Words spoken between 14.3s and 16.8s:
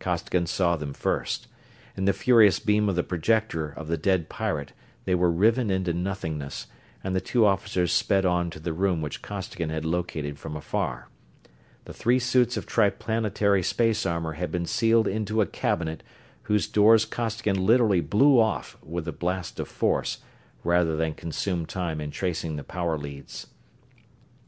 had been sealed into a cabinet whose